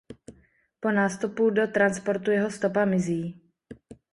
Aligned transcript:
Po 0.79 0.91
nástupu 0.91 1.49
do 1.49 1.67
transportu 1.67 2.31
jeho 2.31 2.51
stopa 2.51 2.85
mizí. 2.85 3.41